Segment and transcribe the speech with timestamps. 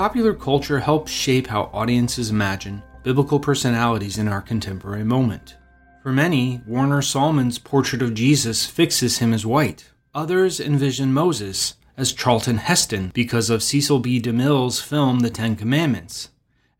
[0.00, 5.56] Popular culture helps shape how audiences imagine biblical personalities in our contemporary moment.
[6.02, 9.90] For many, Warner Sallman's portrait of Jesus fixes him as white.
[10.14, 14.18] Others envision Moses as Charlton Heston because of Cecil B.
[14.22, 16.30] DeMille's film The Ten Commandments.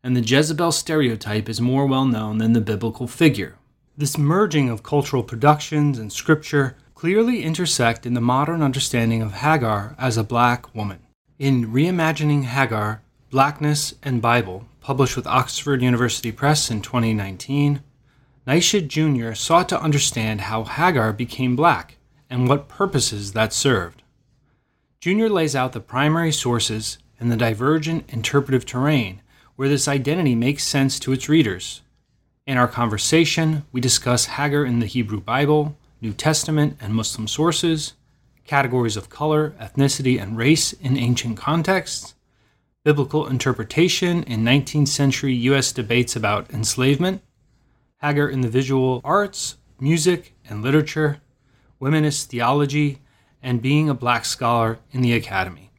[0.03, 3.59] And the Jezebel stereotype is more well known than the biblical figure.
[3.95, 9.95] This merging of cultural productions and scripture clearly intersect in the modern understanding of Hagar
[9.99, 11.05] as a black woman.
[11.37, 17.81] In Reimagining Hagar, Blackness and Bible, published with Oxford University Press in 2019,
[18.45, 21.95] Nyasha Junior sought to understand how Hagar became black
[22.29, 24.03] and what purposes that served.
[24.99, 29.21] Junior lays out the primary sources and the divergent interpretive terrain
[29.55, 31.83] where this identity makes sense to its readers.
[32.45, 37.93] In our conversation, we discuss Hagar in the Hebrew Bible, New Testament and Muslim sources,
[38.45, 42.13] categories of color, ethnicity, and race in ancient contexts,
[42.83, 45.71] biblical interpretation in 19th century U.S.
[45.71, 47.21] debates about enslavement,
[48.01, 51.21] Hagar in the visual arts, music, and literature,
[51.79, 52.99] womanist theology,
[53.43, 55.69] and being a black scholar in the academy.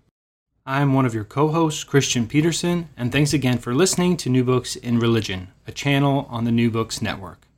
[0.65, 4.45] I'm one of your co hosts, Christian Peterson, and thanks again for listening to New
[4.45, 7.49] Books in Religion, a channel on the New Books Network.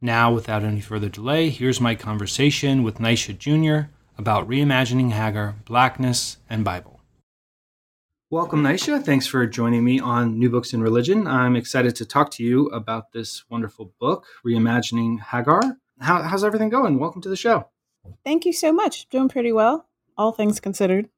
[0.00, 6.36] Now, without any further delay, here's my conversation with Nyasha Junior about reimagining Hagar, blackness,
[6.48, 6.91] and Bible.
[8.32, 9.04] Welcome, Nyasha.
[9.04, 11.26] Thanks for joining me on New Books in Religion.
[11.26, 15.60] I'm excited to talk to you about this wonderful book, Reimagining Hagar.
[16.00, 16.98] How, how's everything going?
[16.98, 17.68] Welcome to the show.
[18.24, 19.06] Thank you so much.
[19.10, 21.10] Doing pretty well, all things considered.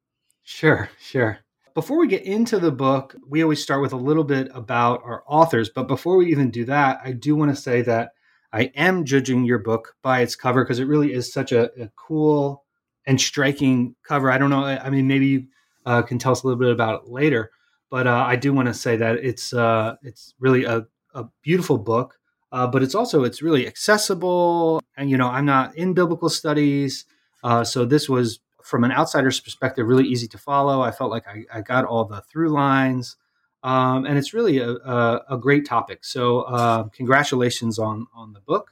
[0.43, 1.39] Sure, sure.
[1.73, 5.23] Before we get into the book, we always start with a little bit about our
[5.25, 5.69] authors.
[5.69, 8.11] But before we even do that, I do want to say that
[8.51, 11.89] I am judging your book by its cover because it really is such a, a
[11.95, 12.65] cool
[13.07, 14.29] and striking cover.
[14.29, 14.65] I don't know.
[14.65, 15.47] I mean, maybe
[15.85, 17.51] uh, can tell us a little bit about it later.
[17.89, 21.77] But uh, I do want to say that it's uh, it's really a, a beautiful
[21.77, 22.17] book,
[22.51, 24.81] uh, but it's also it's really accessible.
[24.97, 27.05] And you know, I'm not in biblical studies,
[27.43, 30.81] uh, so this was from an outsider's perspective really easy to follow.
[30.81, 33.15] I felt like I, I got all the through lines,
[33.63, 36.03] um, and it's really a, a, a great topic.
[36.03, 38.71] So uh, congratulations on on the book.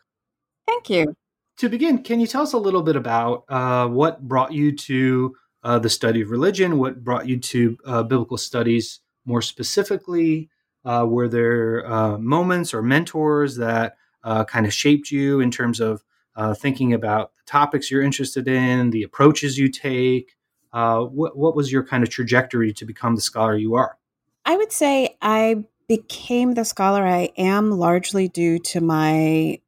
[0.68, 1.16] Thank you.
[1.57, 3.46] To begin, can you tell us a little bit about
[3.91, 6.78] what brought you to uh, the study of religion?
[6.78, 10.50] What brought you to uh, biblical studies more specifically?
[10.85, 15.79] Uh, were there uh, moments or mentors that uh, kind of shaped you in terms
[15.79, 16.03] of
[16.35, 20.35] uh, thinking about the topics you're interested in, the approaches you take?
[20.72, 23.97] What, what was your kind of trajectory to become the scholar you are?
[24.46, 29.62] I would say I became the scholar I am largely due to my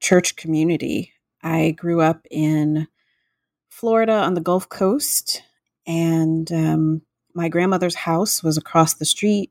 [0.00, 1.12] church community.
[1.42, 2.86] I grew up in
[3.72, 5.42] Florida on the Gulf Coast,
[5.86, 7.02] and um,
[7.34, 9.50] my grandmother's house was across the street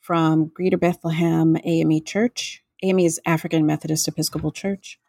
[0.00, 2.62] from Greater Bethlehem AME Church.
[2.84, 5.00] AME is African Methodist Episcopal Church.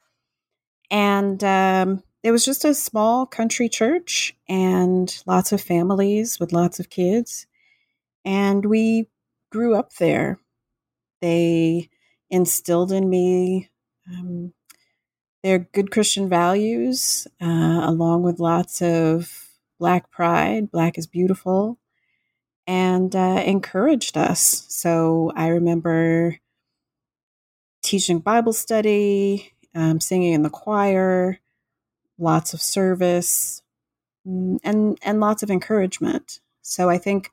[0.89, 6.79] And um, it was just a small country church and lots of families with lots
[6.79, 7.45] of kids.
[8.25, 9.07] And we
[9.51, 10.39] grew up there.
[11.21, 11.89] They
[12.31, 13.69] instilled in me
[14.11, 14.51] um,
[15.43, 19.49] they're good Christian values, uh, along with lots of
[19.79, 20.71] Black pride.
[20.71, 21.77] Black is beautiful,
[22.67, 24.65] and uh, encouraged us.
[24.69, 26.39] So I remember
[27.83, 31.39] teaching Bible study, um, singing in the choir,
[32.19, 33.61] lots of service,
[34.27, 36.39] mm, and and lots of encouragement.
[36.61, 37.31] So I think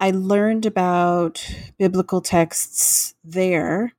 [0.00, 1.46] I learned about
[1.78, 3.94] biblical texts there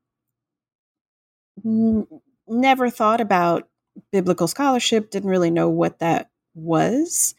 [2.47, 3.67] never thought about
[4.11, 7.35] biblical scholarship, didn't really know what that was.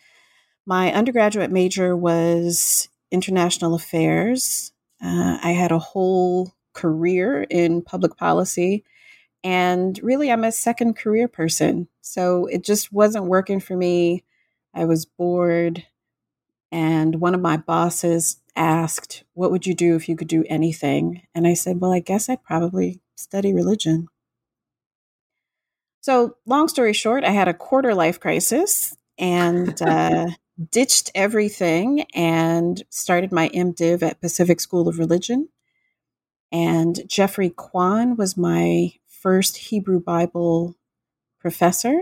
[0.64, 4.72] My undergraduate major was international affairs.
[5.02, 8.84] Uh, I had a whole career in public policy.
[9.44, 11.88] And really, I'm a second career person.
[12.00, 14.24] So it just wasn't working for me.
[14.74, 15.84] I was bored.
[16.72, 21.22] And one of my bosses asked, What would you do if you could do anything?
[21.34, 24.08] And I said, Well, I guess I'd probably study religion.
[26.06, 30.28] So, long story short, I had a quarter life crisis and uh,
[30.70, 35.48] ditched everything and started my MDiv at Pacific School of Religion.
[36.52, 40.76] And Jeffrey Kuan was my first Hebrew Bible
[41.40, 42.00] professor.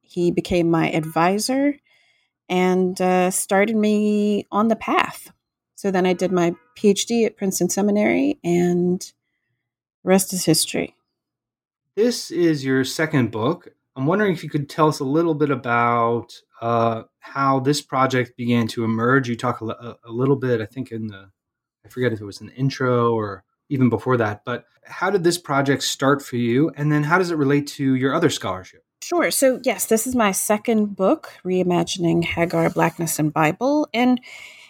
[0.00, 1.74] He became my advisor
[2.48, 5.32] and uh, started me on the path.
[5.74, 10.94] So then I did my PhD at Princeton Seminary, and the rest is history.
[11.96, 13.68] This is your second book.
[13.96, 18.36] I'm wondering if you could tell us a little bit about uh, how this project
[18.36, 19.28] began to emerge.
[19.28, 21.30] You talk a, a, little bit, I think, in the,
[21.84, 25.38] I forget if it was an intro or even before that, but how did this
[25.38, 26.70] project start for you?
[26.76, 28.84] And then how does it relate to your other scholarship?
[29.02, 29.30] Sure.
[29.30, 33.88] So, yes, this is my second book, Reimagining Hagar, Blackness, and Bible.
[33.94, 34.20] And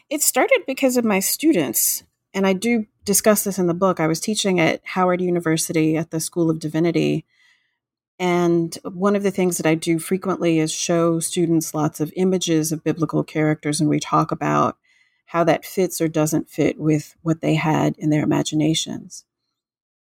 [0.09, 2.05] it started because of my students.
[2.33, 3.99] And I do discuss this in the book.
[4.01, 7.25] I was teaching at Howard University at the School of Divinity.
[8.19, 12.71] And one of the things that I do frequently is show students lots of images
[12.71, 14.77] of biblical characters, and we talk about
[15.27, 19.25] how that fits or doesn't fit with what they had in their imaginations.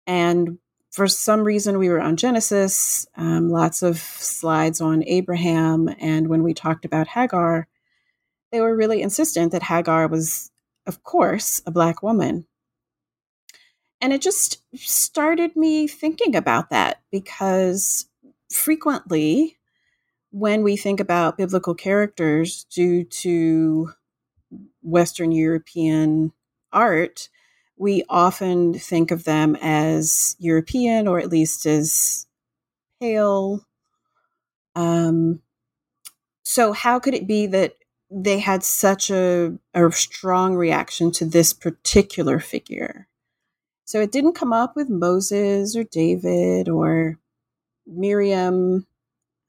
[0.07, 0.59] And
[0.91, 5.89] for some reason, we were on Genesis, um, lots of slides on Abraham.
[5.99, 7.67] And when we talked about Hagar,
[8.51, 10.51] they were really insistent that Hagar was,
[10.87, 12.45] of course, a Black woman.
[14.01, 18.05] And it just started me thinking about that because
[18.51, 19.57] frequently,
[20.31, 23.91] when we think about biblical characters due to
[24.83, 26.33] Western European
[26.71, 27.29] art,
[27.77, 32.27] we often think of them as European or at least as
[32.99, 33.65] pale.
[34.75, 35.41] Um,
[36.43, 37.75] so, how could it be that
[38.11, 43.07] they had such a, a strong reaction to this particular figure?
[43.85, 47.19] So, it didn't come up with Moses or David or
[47.85, 48.87] Miriam,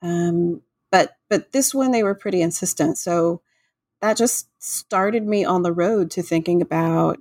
[0.03, 2.99] um, but but this one they were pretty insistent.
[2.99, 3.41] So
[4.01, 7.19] that just started me on the road to thinking about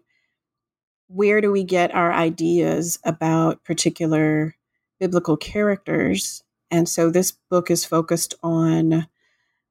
[1.07, 4.55] where do we get our ideas about particular
[4.99, 6.43] biblical characters?
[6.71, 9.07] And so this book is focused on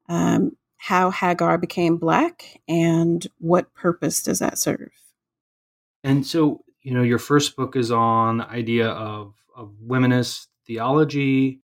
[0.09, 4.93] um, how Hagar became black and what purpose does that serve.
[6.03, 11.63] And so, you know, your first book is on the idea of, of womanist theology.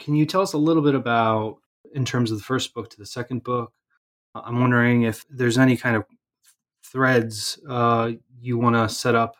[0.00, 1.58] Can you tell us a little bit about,
[1.94, 3.72] in terms of the first book to the second book?
[4.34, 6.04] I'm wondering if there's any kind of
[6.82, 8.10] threads uh,
[8.40, 9.36] you want to set up?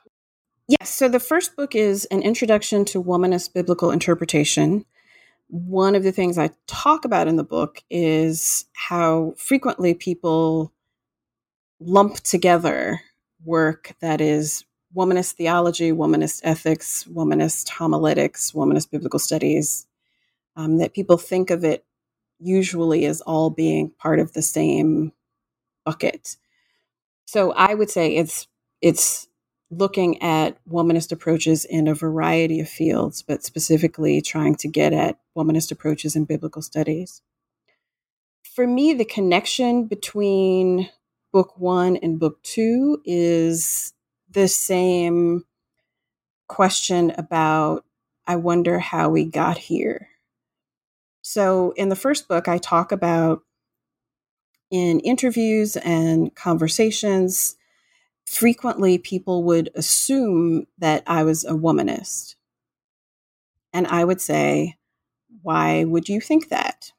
[0.68, 0.90] Yes.
[0.90, 4.84] So the first book is an introduction to womanist biblical interpretation.
[5.48, 10.72] One of the things I talk about in the book is how frequently people
[11.80, 13.00] lump together
[13.44, 14.64] work that is
[14.96, 19.86] womanist theology, womanist ethics, womanist homiletics, womanist biblical studies,
[20.56, 21.84] um, that people think of it
[22.40, 25.12] usually as all being part of the same
[25.84, 26.36] bucket.
[27.26, 28.48] So I would say it's
[28.80, 29.27] it's
[29.70, 35.18] looking at womanist approaches in a variety of fields, but specifically trying to get at
[35.36, 37.22] womanist approaches in biblical studies.
[38.54, 40.88] For me, the connection between
[41.32, 43.92] book one and book two is
[44.30, 45.44] the same
[46.48, 47.84] question about
[48.26, 50.08] I wonder how we got here.
[51.22, 53.42] So, in the first book, I talk about
[54.70, 57.56] in interviews and conversations,
[58.28, 62.36] frequently people would assume that I was a womanist.
[63.72, 64.76] And I would say,
[65.42, 66.92] Why would you think that?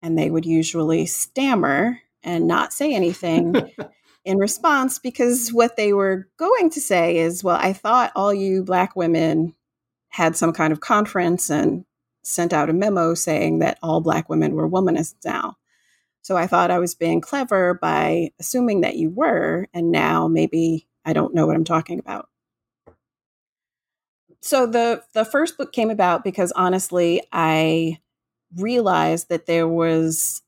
[0.00, 3.54] And they would usually stammer and not say anything
[4.24, 8.64] in response because what they were going to say is, Well, I thought all you
[8.64, 9.54] Black women
[10.08, 11.84] had some kind of conference and
[12.24, 15.56] sent out a memo saying that all Black women were womanists now.
[16.22, 20.86] So I thought I was being clever by assuming that you were, and now maybe
[21.04, 22.28] I don't know what I'm talking about.
[24.40, 28.00] So the the first book came about because honestly, I
[28.56, 30.42] realized that there was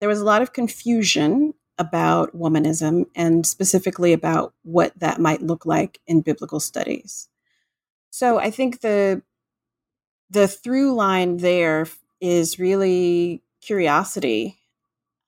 [0.00, 5.64] there was a lot of confusion about womanism and specifically about what that might look
[5.64, 7.28] like in biblical studies.
[8.10, 9.22] So I think the
[10.30, 11.86] the through line there
[12.20, 14.58] is really curiosity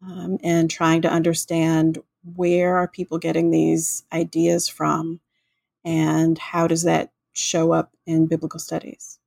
[0.03, 1.99] um, and trying to understand
[2.35, 5.21] where are people getting these ideas from
[5.85, 9.19] and how does that show up in biblical studies?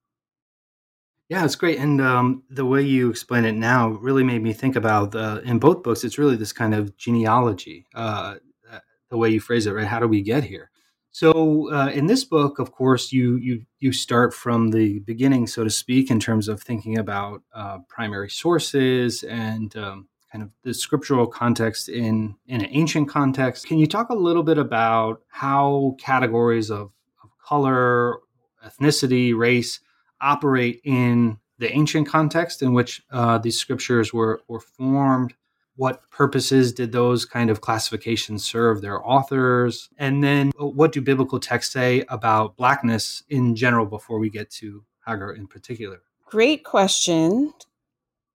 [1.29, 4.75] Yeah it's great and um, the way you explain it now really made me think
[4.75, 8.35] about uh, in both books it's really this kind of genealogy uh,
[8.71, 9.87] uh the way you phrase it right?
[9.87, 10.69] How do we get here
[11.11, 15.63] so uh, in this book, of course, you you you start from the beginning, so
[15.63, 20.73] to speak, in terms of thinking about uh, primary sources and um, kind of the
[20.73, 23.67] scriptural context in in an ancient context.
[23.67, 26.91] Can you talk a little bit about how categories of,
[27.23, 28.19] of color,
[28.65, 29.79] ethnicity, race
[30.21, 35.33] operate in the ancient context in which uh, these scriptures were were formed?
[35.77, 39.89] What purposes did those kind of classifications serve their authors?
[39.97, 44.49] And then uh, what do biblical texts say about blackness in general before we get
[44.51, 46.01] to Hagar in particular?
[46.25, 47.53] Great question.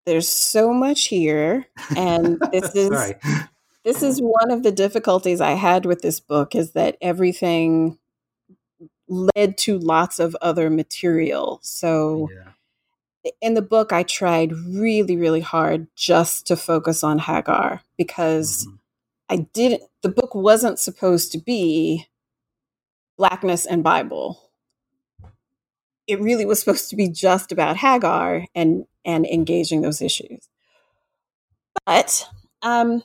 [0.05, 1.67] There's so much here.
[1.95, 3.13] And this is
[3.83, 7.97] this is one of the difficulties I had with this book is that everything
[9.07, 11.59] led to lots of other material.
[11.63, 12.48] So yeah.
[13.41, 18.75] In the book, I tried really, really hard just to focus on Hagar because mm-hmm.
[19.29, 22.07] I didn't, the book wasn't supposed to be
[23.17, 24.49] blackness and Bible
[26.09, 30.49] it really was supposed to be just about Hagar and and engaging those issues.
[31.85, 32.27] But
[32.63, 33.03] um,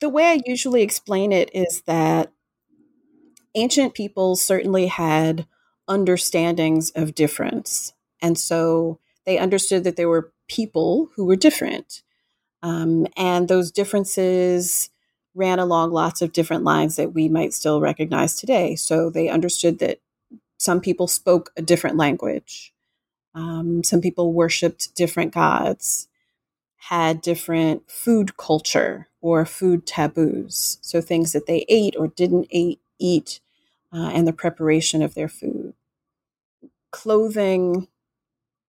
[0.00, 2.32] the way I usually explain it is that
[3.54, 5.46] ancient people certainly had
[5.86, 12.02] understandings of difference, and so they understood that there were people who were different,
[12.62, 14.90] um, and those differences
[15.34, 18.76] ran along lots of different lines that we might still recognize today.
[18.76, 20.00] So they understood that
[20.58, 22.74] some people spoke a different language.
[23.34, 26.08] Um, some people worshiped different gods,
[26.76, 30.78] had different food culture or food taboos.
[30.82, 33.40] So things that they ate or didn't eat, eat
[33.92, 35.74] uh, and the preparation of their food.
[36.90, 37.88] Clothing,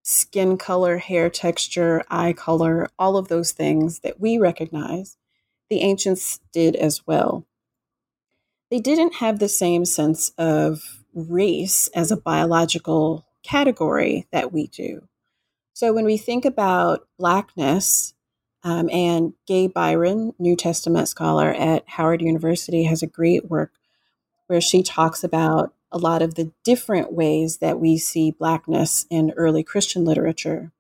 [0.03, 5.17] skin color, hair texture, eye color, all of those things that we recognize,
[5.69, 7.47] the ancients did as well.
[8.69, 15.07] They didn't have the same sense of race as a biological category that we do.
[15.73, 18.13] So when we think about Blackness,
[18.63, 23.73] um, and Gay Byron, New Testament scholar at Howard University, has a great work
[24.47, 29.31] where she talks about a lot of the different ways that we see Blackness in
[29.37, 30.71] early Christian literature.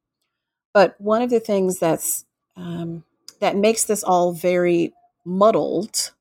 [0.73, 2.25] But one of the things that's
[2.57, 3.03] um,
[3.39, 4.93] that makes this all very
[5.25, 6.11] muddled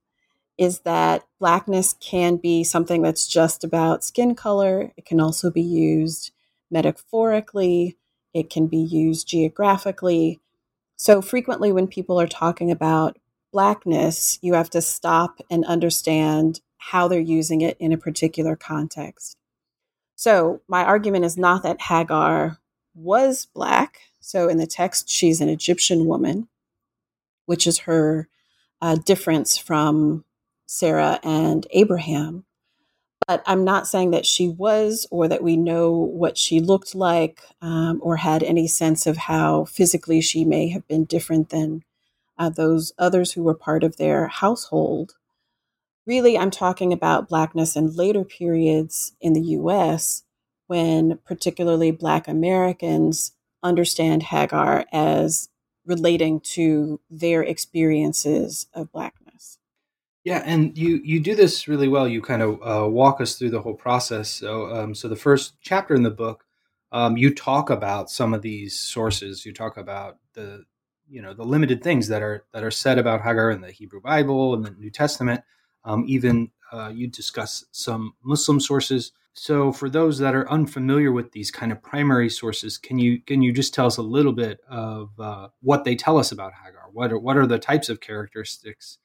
[0.59, 4.93] is that blackness can be something that's just about skin color.
[4.97, 6.33] It can also be used
[6.71, 7.97] metaphorically,
[8.33, 10.41] it can be used geographically.
[10.97, 13.19] So, frequently, when people are talking about
[13.53, 19.37] blackness, you have to stop and understand how they're using it in a particular context.
[20.17, 22.59] So, my argument is not that Hagar
[22.95, 24.01] was black.
[24.21, 26.49] So, in the text, she's an Egyptian woman,
[27.47, 28.29] which is her
[28.81, 30.25] uh, difference from
[30.67, 32.45] Sarah and Abraham.
[33.29, 37.41] But I'm not saying that she was or that we know what she looked like
[37.61, 41.85] um, or had any sense of how physically she may have been different than
[42.39, 45.15] uh, those others who were part of their household.
[46.06, 50.25] Really, I'm talking about Blackness in later periods in the US
[50.66, 53.32] when particularly Black Americans
[53.62, 55.49] understand Hagar as
[55.87, 59.59] relating to their experiences of Blackness.
[60.25, 62.06] Yeah, and you you do this really well.
[62.06, 64.30] You kind of uh, walk us through the whole process.
[64.30, 66.44] So, um, so the first chapter in the book,
[66.92, 69.44] um, you talk about some of these sources.
[69.44, 70.64] You talk about the
[71.09, 74.00] you know the limited things that are that are said about Hagar in the Hebrew
[74.00, 75.42] Bible and the New Testament.
[75.85, 79.12] Um, even uh, you discuss some Muslim sources.
[79.35, 83.43] So, for those that are unfamiliar with these kind of primary sources, can you can
[83.43, 86.89] you just tell us a little bit of uh, what they tell us about Hagar?
[86.93, 88.99] What are what are the types of characteristics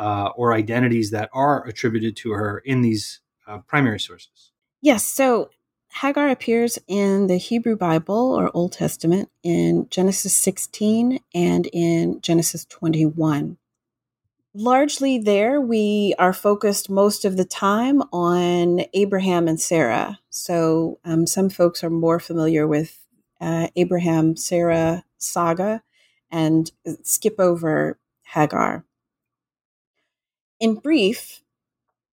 [0.00, 4.52] uh, or identities that are attributed to her in these uh, primary sources.
[4.80, 5.04] Yes.
[5.04, 5.50] So
[5.92, 12.64] Hagar appears in the Hebrew Bible or Old Testament in Genesis 16 and in Genesis
[12.64, 13.58] 21.
[14.52, 20.18] Largely there, we are focused most of the time on Abraham and Sarah.
[20.28, 22.98] So um, some folks are more familiar with
[23.40, 25.82] uh, Abraham Sarah saga
[26.32, 26.70] and
[27.04, 28.84] skip over Hagar.
[30.58, 31.42] In brief,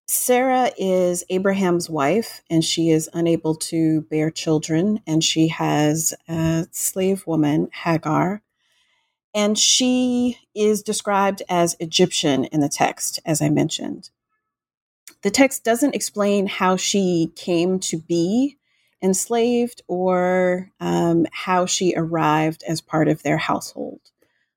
[0.07, 6.67] Sarah is Abraham's wife, and she is unable to bear children, and she has a
[6.71, 8.41] slave woman, Hagar.
[9.37, 14.09] And she is described as Egyptian in the text, as I mentioned.
[15.21, 18.57] The text doesn't explain how she came to be
[18.99, 24.01] enslaved or um, how she arrived as part of their household.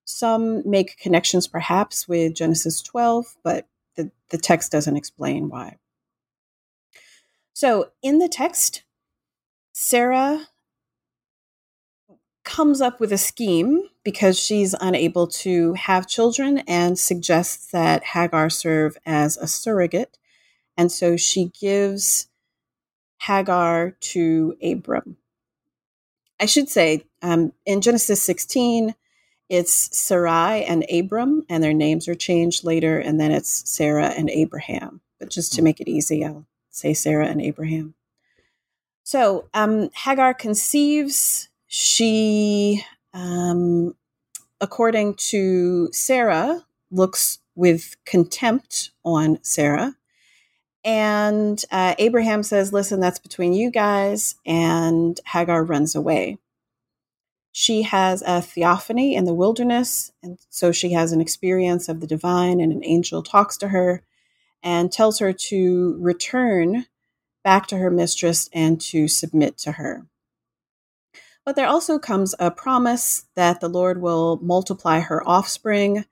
[0.06, 5.76] Some make connections perhaps with Genesis 12, but the, the text doesn't explain why.
[7.52, 8.84] So in the text,
[9.75, 10.49] Sarah
[12.44, 18.50] comes up with a scheme because she's unable to have children and suggests that Hagar
[18.50, 20.18] serve as a surrogate.
[20.76, 22.28] And so she gives
[23.18, 25.18] Hagar to Abram.
[26.40, 28.94] I should say um, in Genesis 16,
[29.50, 34.30] it's Sarai and Abram, and their names are changed later, and then it's Sarah and
[34.30, 35.00] Abraham.
[35.18, 35.64] But just to hmm.
[35.64, 37.94] make it easy, I'll say Sarah and Abraham.
[39.02, 41.50] So um, Hagar conceives.
[41.73, 42.85] She,
[43.15, 43.95] um,
[44.61, 49.95] according to Sarah, looks with contempt on Sarah.
[50.85, 54.35] And uh, Abraham says, Listen, that's between you guys.
[54.45, 56.39] And Hagar runs away.
[57.53, 60.11] She has a theophany in the wilderness.
[60.25, 64.03] And so she has an experience of the divine, and an angel talks to her
[64.61, 66.87] and tells her to return
[67.45, 70.10] back to her mistress and to submit to her.
[71.50, 76.04] But there also comes a promise that the Lord will multiply her offspring.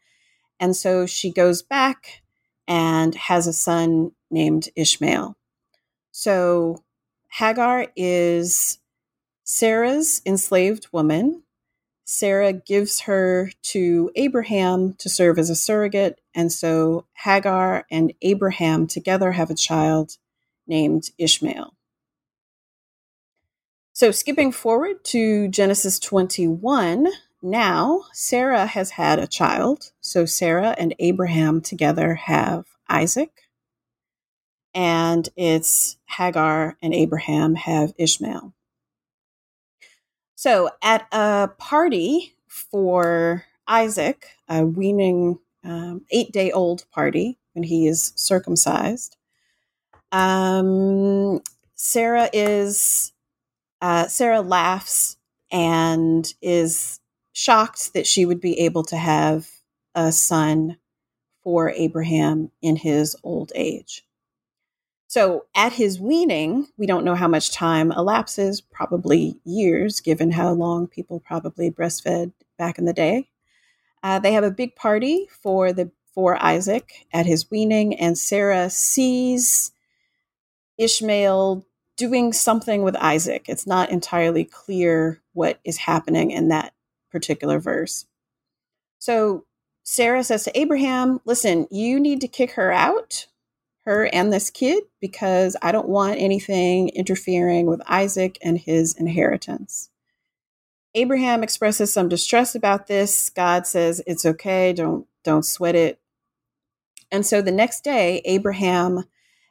[0.59, 2.23] And so she goes back
[2.67, 5.37] and has a son named Ishmael.
[6.11, 6.83] So
[7.29, 8.81] Hagar is
[9.45, 11.45] Sarah's enslaved woman.
[12.05, 16.21] Sarah gives her to Abraham to serve as a surrogate.
[16.35, 20.17] And so Hagar and Abraham together have a child
[20.67, 21.78] named Ishmael.
[23.99, 27.09] So, skipping forward to Genesis 21,
[27.43, 29.91] now Sarah has had a child.
[30.01, 33.49] So, Sarah and Abraham together have Isaac.
[34.73, 38.55] And it's Hagar and Abraham have Ishmael.
[40.37, 47.89] So, at a party for Isaac, a weaning um, eight day old party when he
[47.89, 49.17] is circumcised,
[50.13, 51.43] um,
[51.75, 53.13] Sarah is
[53.81, 55.17] uh, Sarah laughs
[55.51, 57.01] and is
[57.33, 59.49] shocked that she would be able to have
[59.95, 60.79] a son
[61.43, 64.05] for Abraham in his old age.
[65.07, 70.53] So at his weaning, we don't know how much time elapses, probably years, given how
[70.53, 73.31] long people probably breastfed back in the day.
[74.03, 78.69] Uh, they have a big party for the for Isaac at his weaning, and Sarah
[78.69, 79.73] sees
[80.77, 81.65] Ishmael
[81.99, 83.45] doing something with Isaac.
[83.49, 86.73] It's not entirely clear what is happening in that
[87.11, 88.07] particular verse.
[88.99, 89.45] So
[89.83, 93.27] Sarah says to Abraham, Listen, you need to kick her out,
[93.85, 99.91] her and this kid, because I don't want anything interfering with Isaac and his inheritance.
[100.95, 103.29] Abraham expresses some distress about this.
[103.29, 106.01] God says, It's okay, don't, don't sweat it.
[107.11, 109.05] And so the next day, Abraham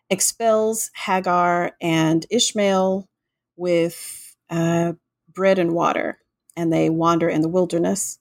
[0.09, 3.07] expels Hagar and Ishmael
[3.55, 4.93] with uh,
[5.31, 6.19] bread and water,
[6.55, 8.19] and they wander in the wilderness.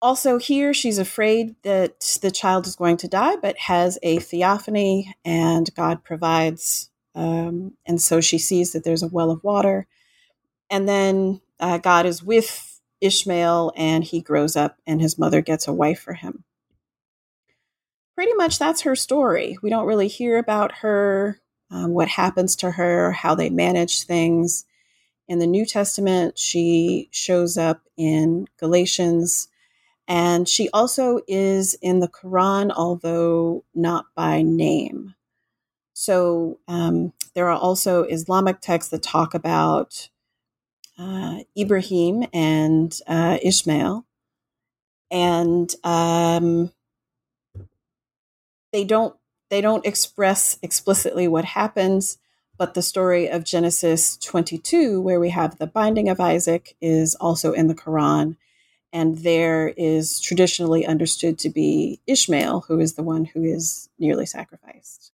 [0.00, 5.14] Also, here she's afraid that the child is going to die, but has a theophany,
[5.24, 6.90] and God provides.
[7.14, 9.86] Um, and so she sees that there's a well of water.
[10.70, 15.68] And then uh, God is with Ishmael, and he grows up, and his mother gets
[15.68, 16.44] a wife for him
[18.14, 19.58] pretty much that's her story.
[19.62, 24.64] We don't really hear about her, um, what happens to her, how they manage things.
[25.28, 29.48] In the New Testament, she shows up in Galatians,
[30.06, 35.14] and she also is in the Quran, although not by name.
[35.94, 40.08] So um, there are also Islamic texts that talk about
[40.98, 44.04] uh, Ibrahim and uh, Ishmael.
[45.10, 46.72] And um,
[48.72, 49.14] they don't
[49.50, 52.18] they don't express explicitly what happens
[52.58, 57.52] but the story of Genesis 22 where we have the binding of Isaac is also
[57.52, 58.36] in the Quran.
[58.92, 64.26] And there is traditionally understood to be Ishmael who is the one who is nearly
[64.26, 65.12] sacrificed.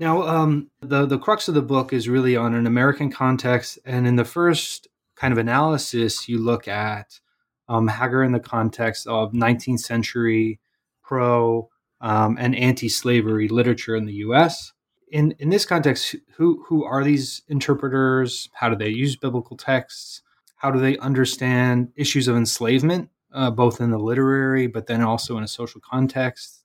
[0.00, 4.06] Now um, the the crux of the book is really on an American context and
[4.06, 7.20] in the first kind of analysis you look at
[7.68, 10.58] um, Hagar in the context of 19th century
[11.02, 11.68] pro
[12.04, 14.72] um, and anti-slavery literature in the U.S.
[15.10, 18.50] In in this context, who who are these interpreters?
[18.52, 20.20] How do they use biblical texts?
[20.56, 25.38] How do they understand issues of enslavement, uh, both in the literary, but then also
[25.38, 26.64] in a social context,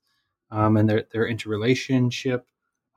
[0.52, 2.46] um, and their their interrelationship?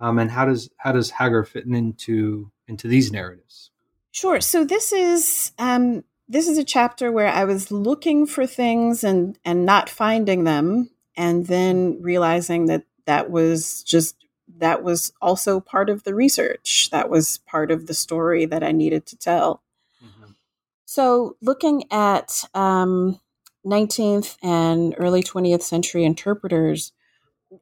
[0.01, 3.71] Um, and how does how does Hagar fit into into these narratives?
[4.11, 4.41] Sure.
[4.41, 9.39] So this is um, this is a chapter where I was looking for things and
[9.45, 14.17] and not finding them and then realizing that that was just
[14.59, 18.73] that was also part of the research that was part of the story that i
[18.73, 19.63] needed to tell
[20.05, 20.33] mm-hmm.
[20.85, 23.19] So, looking at um,
[23.65, 26.93] 19th and early 20th century interpreters,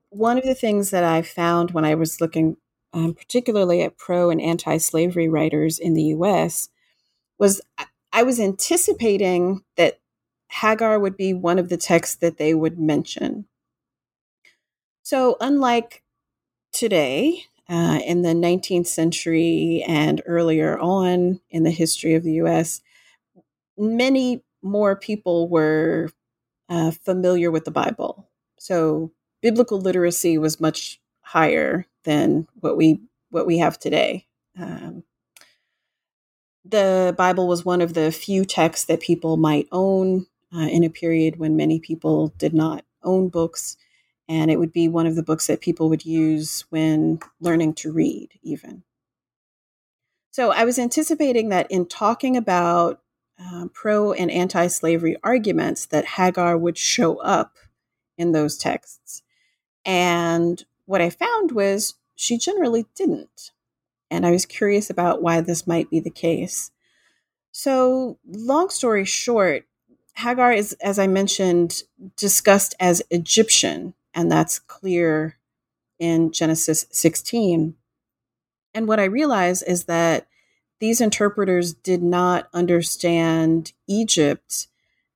[0.08, 2.56] one of the things that I found when I was looking
[2.92, 6.70] um, particularly at pro and anti slavery writers in the US
[7.38, 7.60] was
[8.12, 9.99] I was anticipating that
[10.50, 13.46] Hagar would be one of the texts that they would mention.
[15.02, 16.02] So, unlike
[16.72, 22.80] today, uh, in the 19th century and earlier on in the history of the US,
[23.78, 26.10] many more people were
[26.68, 28.28] uh, familiar with the Bible.
[28.58, 34.26] So, biblical literacy was much higher than what we what we have today.
[34.58, 35.04] Um,
[36.64, 40.90] the Bible was one of the few texts that people might own uh, in a
[40.90, 43.76] period when many people did not own books.
[44.28, 47.92] And it would be one of the books that people would use when learning to
[47.92, 48.84] read, even.
[50.30, 53.00] So I was anticipating that in talking about
[53.38, 57.56] um, pro and anti slavery arguments, that Hagar would show up
[58.16, 59.22] in those texts.
[59.84, 63.50] And what I found was she generally didn't.
[64.10, 66.70] And I was curious about why this might be the case.
[67.52, 69.64] So, long story short,
[70.20, 71.82] Hagar is, as I mentioned,
[72.16, 75.36] discussed as Egyptian, and that's clear
[75.98, 77.74] in Genesis 16.
[78.74, 80.26] And what I realize is that
[80.78, 84.68] these interpreters did not understand Egypt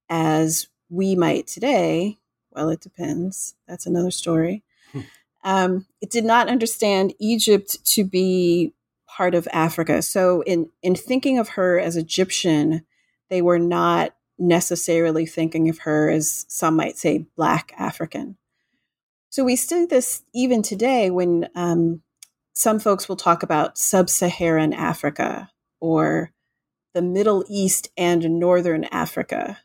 [0.09, 2.19] as we might today.
[2.51, 3.55] Well, it depends.
[3.67, 4.63] That's another story.
[4.93, 5.01] Hmm.
[5.43, 8.75] Um, it did not understand Egypt to be
[9.07, 10.03] part of Africa.
[10.03, 12.85] So, in in thinking of her as Egyptian,
[13.31, 18.37] they were not necessarily thinking of her as some might say Black African.
[19.31, 22.03] So we see this even today when um,
[22.55, 26.33] some folks will talk about sub Saharan Africa or
[26.95, 29.59] the Middle East and Northern Africa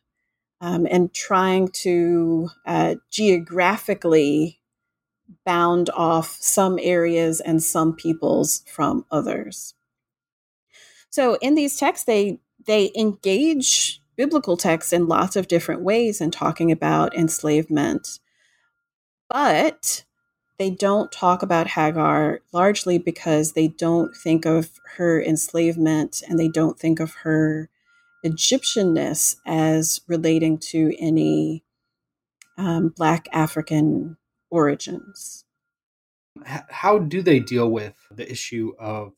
[0.62, 4.60] um, and trying to uh, geographically
[5.46, 9.76] bound off some areas and some peoples from others.
[11.10, 16.30] So in these texts, they they engage biblical texts in lots of different ways in
[16.30, 18.20] talking about enslavement.
[19.30, 20.04] But
[20.58, 26.50] they don't talk about Hagar largely because they don't think of her enslavement and they
[26.50, 27.70] don't think of her
[28.26, 31.64] Egyptianness as relating to any
[32.58, 34.18] um, Black African
[34.50, 35.46] origins.
[36.44, 39.14] How do they deal with the issue of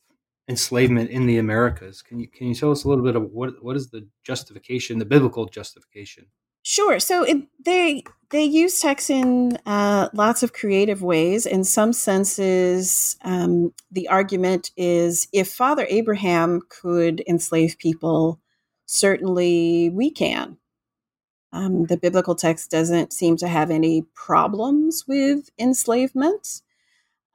[0.52, 2.02] enslavement in the Americas.
[2.02, 4.98] Can you can you tell us a little bit of what what is the justification,
[4.98, 6.26] the biblical justification?
[6.62, 7.00] Sure.
[7.00, 11.46] So it, they they use text in uh, lots of creative ways.
[11.46, 18.40] In some senses, um, the argument is if Father Abraham could enslave people,
[18.86, 20.58] certainly we can.
[21.54, 26.62] Um, the biblical text doesn't seem to have any problems with enslavement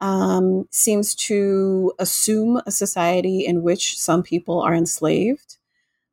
[0.00, 5.58] um, seems to assume a society in which some people are enslaved.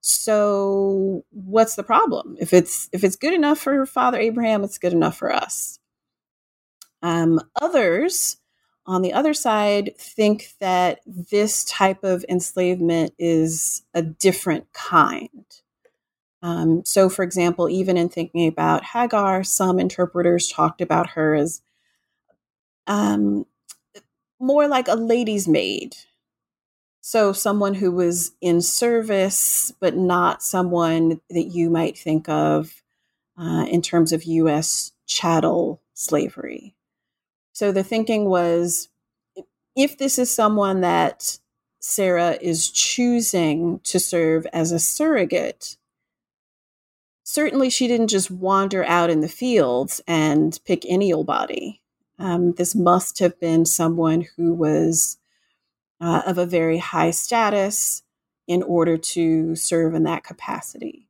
[0.01, 2.37] So what's the problem?
[2.39, 5.79] If it's if it's good enough for Father Abraham, it's good enough for us.
[7.01, 8.37] Um, others,
[8.87, 15.45] on the other side, think that this type of enslavement is a different kind.
[16.43, 21.61] Um, so, for example, even in thinking about Hagar, some interpreters talked about her as
[22.85, 23.47] um,
[24.39, 25.95] more like a lady's maid.
[27.01, 32.81] So, someone who was in service, but not someone that you might think of
[33.37, 36.75] uh, in terms of US chattel slavery.
[37.53, 38.89] So, the thinking was
[39.75, 41.37] if this is someone that
[41.79, 45.77] Sarah is choosing to serve as a surrogate,
[47.23, 51.81] certainly she didn't just wander out in the fields and pick any old body.
[52.17, 55.17] Um, this must have been someone who was
[55.99, 58.03] uh, of a very high status
[58.47, 61.07] in order to serve in that capacity.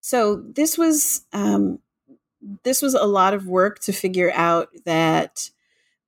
[0.00, 1.80] So this was um,
[2.64, 5.50] this was a lot of work to figure out that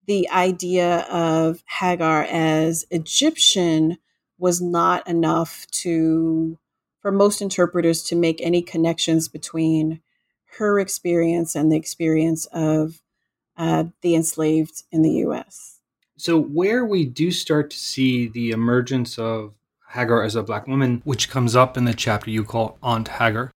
[0.06, 3.98] the idea of Hagar as Egyptian
[4.38, 6.58] was not enough to
[7.00, 10.00] for most interpreters to make any connections between
[10.58, 13.01] her experience and the experience of
[13.56, 15.78] uh, the enslaved in the U.S.
[16.16, 19.54] So, where we do start to see the emergence of
[19.88, 23.52] Hagar as a black woman, which comes up in the chapter you call Aunt Hagar,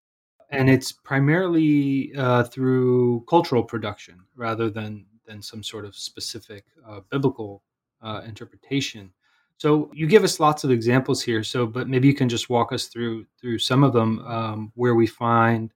[0.51, 7.01] and it's primarily uh, through cultural production rather than than some sort of specific uh,
[7.11, 7.63] biblical
[8.03, 9.13] uh, interpretation.
[9.59, 11.43] So you give us lots of examples here.
[11.43, 14.95] So, but maybe you can just walk us through through some of them um, where
[14.95, 15.73] we find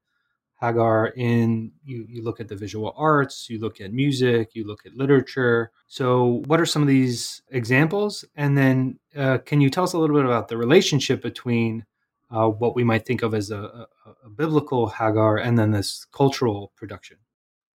[0.61, 4.85] Hagar in you, you look at the visual arts, you look at music, you look
[4.85, 5.73] at literature.
[5.87, 8.25] So, what are some of these examples?
[8.37, 11.87] And then, uh, can you tell us a little bit about the relationship between
[12.31, 13.87] uh, what we might think of as a, a,
[14.27, 17.17] a biblical Hagar and then this cultural production?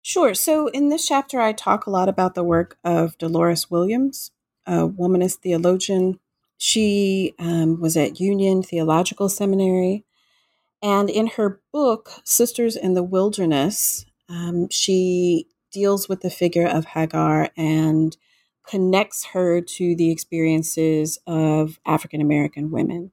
[0.03, 0.35] Sure.
[0.35, 4.33] So, in this chapter, I talk a lot about the work of Dolores Williams,
[4.67, 6.19] a womanist theologian.
[6.59, 10.05] She um, was at Union Theological Seminary
[10.83, 16.85] and in her book, Sisters in the Wilderness, um, she deals with the figure of
[16.85, 18.17] Hagar and
[18.67, 23.13] connects her to the experiences of African American women.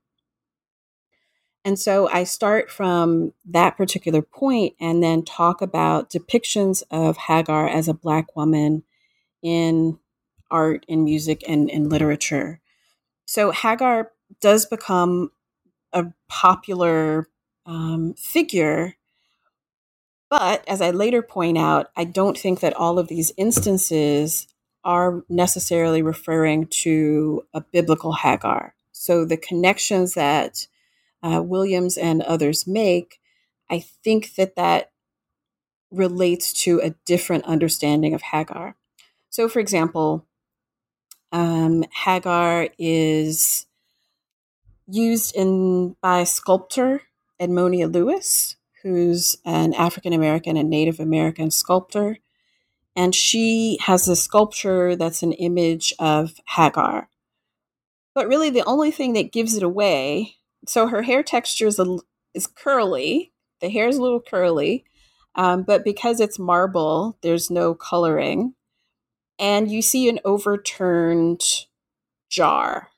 [1.66, 7.68] And so I start from that particular point and then talk about depictions of Hagar
[7.68, 8.84] as a Black woman
[9.42, 10.00] in
[10.50, 12.62] art, in music, and in literature.
[13.26, 15.32] So Hagar does become
[15.94, 17.28] a popular
[17.70, 18.96] um, figure.
[20.30, 24.48] But as I later point out, I don't think that all of these instances
[24.84, 28.74] are necessarily referring to a biblical Hagar.
[28.92, 30.68] So the connections that
[31.22, 33.20] uh, Williams and others make,
[33.70, 34.92] I think that that
[35.92, 38.76] relates to a different understanding of Hagar.
[39.30, 40.26] So, for example,
[41.32, 43.68] um, Hagar is
[44.88, 47.04] used in by sculptor
[47.40, 52.18] Edmonia Lewis, who's an African American and Native American sculptor.
[52.96, 57.10] And she has a sculpture that's an image of Hagar.
[58.14, 60.36] But really, the only thing that gives it away
[60.68, 61.98] so her hair texture is, a,
[62.34, 64.86] is curly, the hair is a little curly,
[65.36, 68.56] um, but because it's marble, there's no coloring.
[69.38, 71.42] And you see an overturned
[72.30, 72.89] jar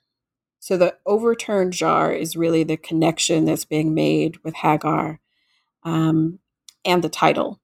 [0.62, 5.20] so the overturned jar is really the connection that's being made with Hagar
[5.84, 6.38] um,
[6.86, 7.60] and the title.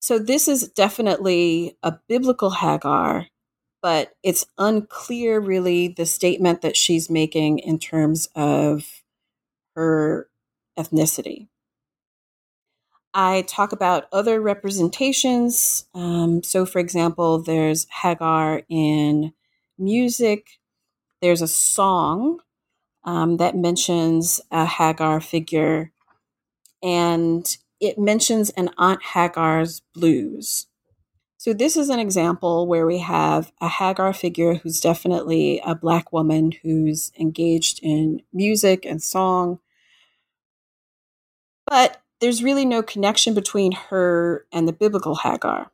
[0.00, 3.26] So this is definitely a biblical Hagar,
[3.82, 9.02] but it's unclear really the statement that she's making in terms of
[9.76, 10.30] her
[10.78, 11.48] ethnicity.
[13.12, 15.84] I talk about other representations.
[15.94, 19.34] Um, so, for example, there's Hagar in
[19.78, 20.57] music,
[21.20, 22.40] there's a song
[23.04, 25.92] um, that mentions a Hagar figure,
[26.82, 30.66] and it mentions an Aunt Hagar's blues.
[31.40, 36.12] So, this is an example where we have a Hagar figure who's definitely a Black
[36.12, 39.60] woman who's engaged in music and song.
[41.66, 45.70] But there's really no connection between her and the biblical Hagar.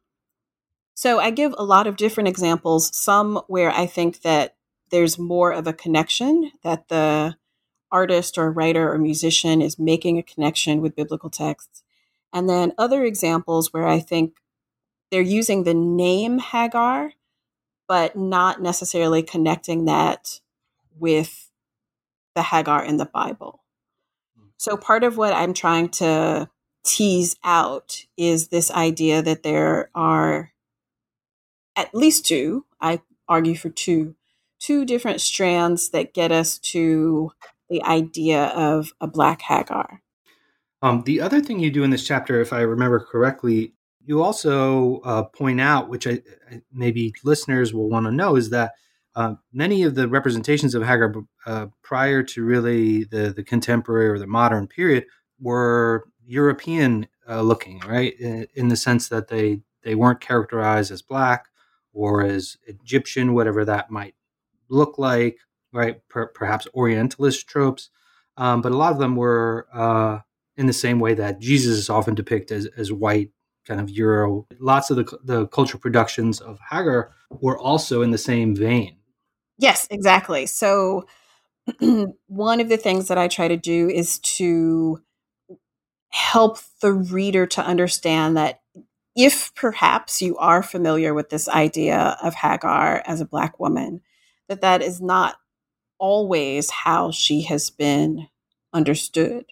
[0.94, 4.56] So, I give a lot of different examples, some where I think that
[4.94, 7.34] there's more of a connection that the
[7.90, 11.82] artist or writer or musician is making a connection with biblical texts.
[12.32, 14.36] And then other examples where I think
[15.10, 17.14] they're using the name Hagar,
[17.88, 20.38] but not necessarily connecting that
[20.96, 21.50] with
[22.36, 23.64] the Hagar in the Bible.
[24.38, 24.50] Hmm.
[24.58, 26.48] So part of what I'm trying to
[26.84, 30.52] tease out is this idea that there are
[31.74, 34.14] at least two, I argue for two,
[34.64, 37.30] two different strands that get us to
[37.68, 40.00] the idea of a black Hagar.
[40.80, 43.74] Um, the other thing you do in this chapter, if I remember correctly,
[44.06, 46.22] you also uh, point out, which I,
[46.72, 48.72] maybe listeners will want to know, is that
[49.14, 51.14] uh, many of the representations of Hagar
[51.46, 55.04] uh, prior to really the, the contemporary or the modern period
[55.40, 58.18] were European uh, looking, right?
[58.18, 61.46] In, in, the sense that they, they weren't characterized as black
[61.92, 64.14] or as Egyptian, whatever that might
[64.68, 65.38] look like,
[65.72, 66.06] right?
[66.08, 67.90] Per- perhaps Orientalist tropes,
[68.36, 70.20] um, but a lot of them were uh,
[70.56, 73.30] in the same way that Jesus is often depicted as, as white,
[73.66, 74.46] kind of Euro.
[74.58, 78.96] Lots of the, the cultural productions of Hagar were also in the same vein.
[79.58, 80.46] Yes, exactly.
[80.46, 81.06] So,
[82.26, 85.00] one of the things that I try to do is to
[86.10, 88.60] help the reader to understand that
[89.16, 94.00] if perhaps you are familiar with this idea of Hagar as a Black woman,
[94.48, 95.36] that that is not
[95.98, 98.28] always how she has been
[98.72, 99.46] understood.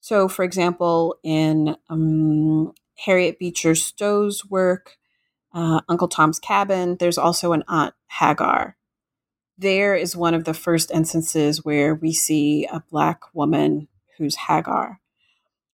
[0.00, 4.96] So, for example, in um, Harriet Beecher Stowe's work,
[5.52, 8.76] uh, Uncle Tom's Cabin, there's also an Aunt Hagar.
[9.56, 15.00] There is one of the first instances where we see a Black woman who's Hagar.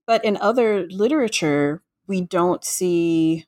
[0.05, 3.45] But in other literature, we don't see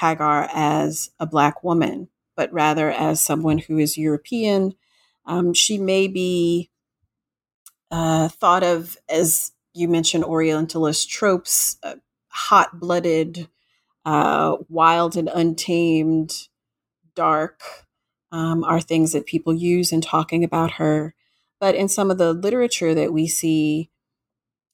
[0.00, 4.74] Hagar as a Black woman but rather as someone who is European,
[5.26, 6.70] Um, she may be
[7.90, 11.96] uh, thought of as you mentioned Orientalist tropes, uh,
[12.28, 13.48] hot blooded,
[14.04, 16.48] uh, wild and untamed,
[17.14, 17.62] dark,
[18.32, 21.14] um, are things that people use in talking about her.
[21.60, 23.90] But in some of the literature that we see,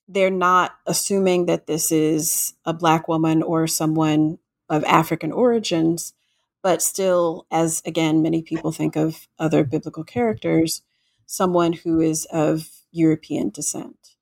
[0.09, 6.15] they're not assuming that this is a Black woman or someone of African origins,
[6.63, 10.83] but still, as again, many people think of other biblical characters,
[11.27, 14.17] someone who is of European descent.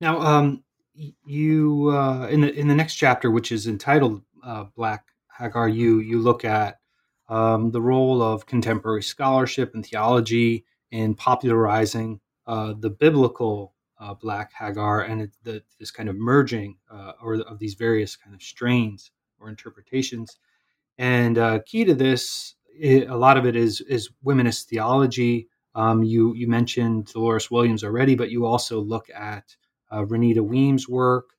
[0.00, 5.06] Now, um, you uh, in the in the next chapter, which is entitled uh, "Black
[5.38, 6.80] Hagar," you you look at
[7.28, 14.52] um, the role of contemporary scholarship and theology in popularizing uh, the biblical uh, Black
[14.52, 18.42] Hagar and it, the, this kind of merging uh, or of these various kind of
[18.42, 19.10] strains
[19.42, 20.38] or interpretations.
[20.98, 25.48] And uh, key to this, it, a lot of it is is womanist theology.
[25.74, 29.56] Um, you you mentioned Dolores Williams already, but you also look at
[29.90, 31.30] uh, Renita Weems' work.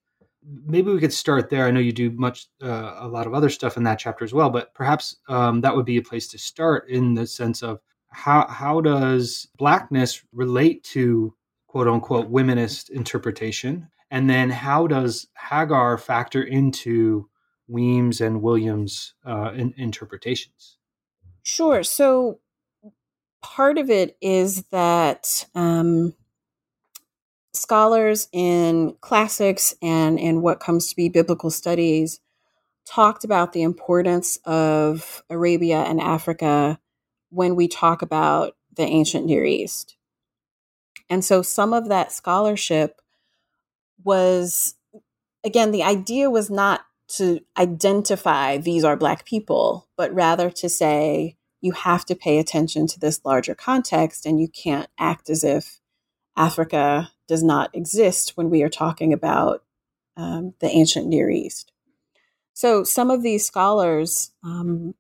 [0.66, 1.66] Maybe we could start there.
[1.66, 4.34] I know you do much, uh, a lot of other stuff in that chapter as
[4.34, 7.80] well, but perhaps um, that would be a place to start in the sense of
[8.10, 11.34] how how does blackness relate to
[11.68, 17.30] quote unquote womanist interpretation, and then how does Hagar factor into
[17.74, 20.78] Weems and Williams' uh, in, interpretations?
[21.42, 21.82] Sure.
[21.82, 22.40] So
[23.42, 26.14] part of it is that um,
[27.52, 32.20] scholars in classics and in what comes to be biblical studies
[32.86, 36.80] talked about the importance of Arabia and Africa
[37.30, 39.98] when we talk about the ancient Near East.
[41.10, 43.02] And so some of that scholarship
[44.04, 44.76] was,
[45.44, 46.82] again, the idea was not
[47.18, 52.88] to identify these are Black people, but rather to say you have to pay attention
[52.88, 55.80] to this larger context and you can't act as if
[56.36, 59.64] Africa does not exist when we are talking about
[60.18, 61.72] um, the ancient Near East.
[62.54, 64.94] So some of these scholars um,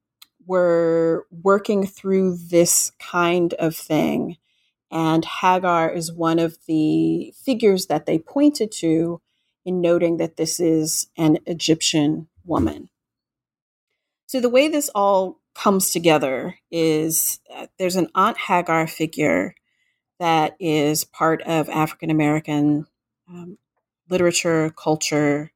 [0.46, 4.38] were working through this kind of thing,
[4.92, 9.22] and Hagar is one of the figures that they pointed to
[9.66, 12.90] in noting that this is an Egyptian woman.
[14.28, 19.56] So the way this all comes together is uh, there's an Aunt Hagar figure
[20.20, 22.88] that is part of African American
[23.30, 23.58] um,
[24.10, 25.52] literature, culture.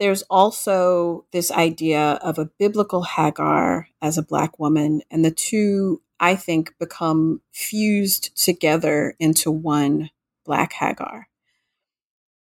[0.00, 6.02] There's also this idea of a biblical Hagar as a Black woman, and the two,
[6.20, 10.10] I think, become fused together into one
[10.44, 11.27] Black Hagar.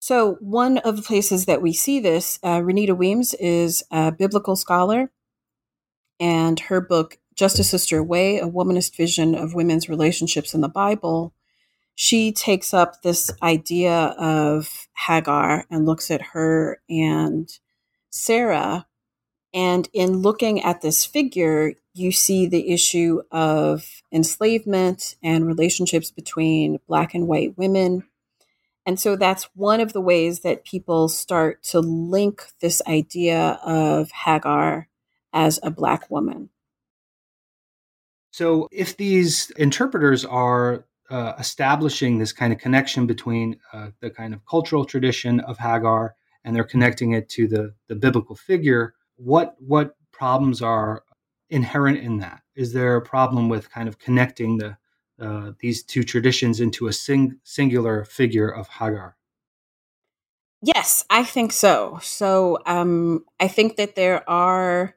[0.02, 4.56] So, one of the places that we see this, uh, Renita Weems is a biblical
[4.56, 5.12] scholar,
[6.20, 10.68] and her book Just a Sister Away, a womanist vision of women's relationships in the
[10.68, 11.36] Bible,
[11.94, 17.48] she takes up this idea of Hagar and looks at her and
[18.10, 18.88] Sarah.
[19.54, 26.80] And in looking at this figure, you see the issue of enslavement and relationships between
[26.88, 28.02] Black and white women.
[28.86, 34.12] And so that's one of the ways that people start to link this idea of
[34.12, 34.88] Hagar
[35.34, 36.50] as a Black woman.
[38.32, 44.34] So, if these interpreters are uh, establishing this kind of connection between uh, the kind
[44.34, 49.56] of cultural tradition of Hagar and they're connecting it to the, the biblical figure, what
[49.60, 51.04] what problems are
[51.50, 52.42] inherent in that?
[52.56, 54.78] Is there a problem with kind of connecting the
[55.22, 59.16] uh, these two traditions into a sing- singular figure of Hagar?
[60.62, 62.00] Yes, I think so.
[62.04, 64.96] So um, I think that there are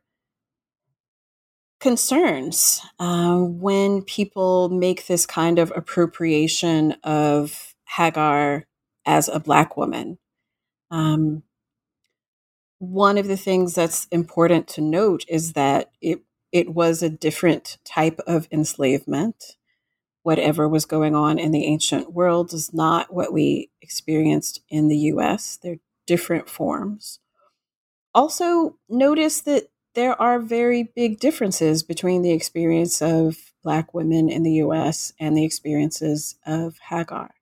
[1.80, 8.64] concerns uh, when people make this kind of appropriation of Hagar
[9.06, 10.18] as a Black woman.
[10.90, 11.42] Um,
[12.78, 16.20] one of the things that's important to note is that it
[16.52, 19.56] it was a different type of enslavement.
[20.24, 24.96] Whatever was going on in the ancient world is not what we experienced in the
[25.12, 25.58] US.
[25.62, 27.20] They're different forms.
[28.14, 34.42] Also, notice that there are very big differences between the experience of Black women in
[34.44, 37.34] the US and the experiences of Hagar.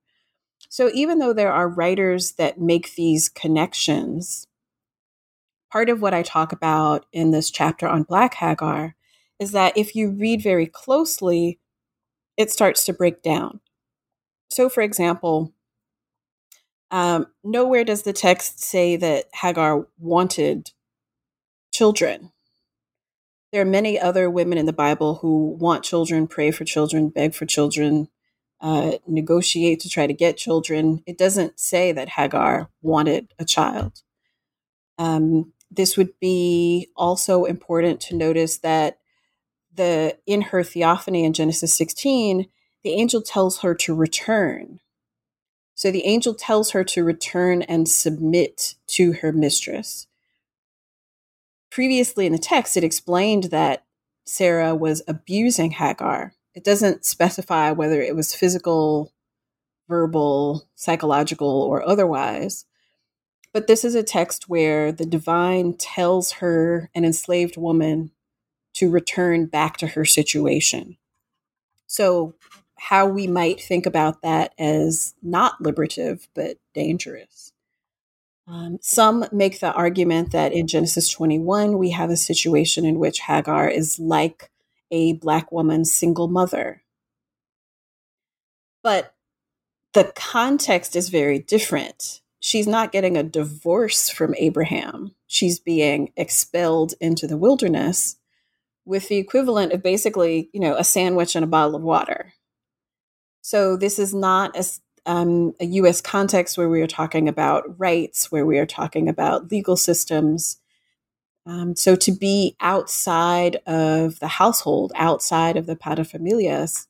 [0.69, 4.49] So, even though there are writers that make these connections,
[5.71, 8.97] part of what I talk about in this chapter on Black Hagar
[9.39, 11.61] is that if you read very closely,
[12.43, 13.61] it starts to break down.
[14.51, 15.55] So, for example,
[16.91, 20.73] um, nowhere does the text say that Hagar wanted
[21.73, 22.31] children
[23.53, 27.35] There are many other women in the Bible who want children, pray for children, beg
[27.35, 28.09] for children,
[28.61, 31.03] uh, negotiate to try to get children.
[31.07, 34.03] It doesn't say that Hagar wanted a child.
[34.99, 38.99] Um, this would be also important to notice that
[39.75, 42.47] the in her theophany in Genesis 16,
[42.83, 44.81] the angel tells her to return.
[45.75, 50.07] So the angel tells her to return and submit to her mistress.
[51.71, 53.85] Previously in the text, it explained that
[54.27, 56.35] Sarah was abusing Hagar.
[56.55, 59.13] It doesn't specify whether it was physical,
[59.89, 62.67] verbal, psychological, or otherwise.
[63.53, 68.11] But this is a text where the divine tells her, an enslaved woman,
[68.75, 70.97] to return back to her situation.
[71.87, 72.35] So,
[72.79, 77.53] how we might think about that as not liberative, but dangerous.
[78.49, 83.21] Um, some make the argument that in Genesis 21, we have a situation in which
[83.21, 84.51] Hagar is like
[84.91, 86.83] a Black woman single mother.
[88.83, 89.15] But
[89.93, 92.21] the context is very different.
[92.41, 98.17] She's not getting a divorce from Abraham, she's being expelled into the wilderness
[98.85, 102.33] with the equivalent of basically, you know, a sandwich and a bottle of water.
[103.41, 104.65] So this is not a,
[105.07, 106.01] um, a U.S.
[106.01, 110.59] context where we are talking about rights, where we are talking about legal systems.
[111.45, 116.87] Um, so to be outside of the household, outside of the paterfamilias,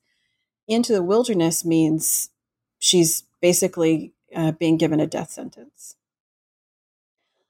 [0.67, 2.29] into the wilderness means
[2.79, 5.95] she's basically uh, being given a death sentence.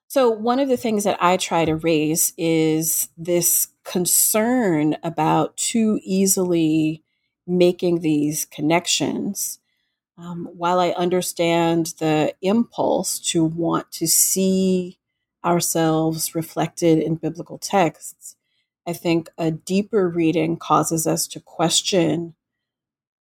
[0.07, 5.99] So, one of the things that I try to raise is this concern about too
[6.03, 7.03] easily
[7.45, 9.59] making these connections.
[10.17, 14.97] Um, while I understand the impulse to want to see
[15.45, 18.35] ourselves reflected in biblical texts,
[18.87, 22.33] I think a deeper reading causes us to question